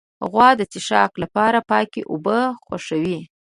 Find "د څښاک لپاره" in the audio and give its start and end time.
0.59-1.59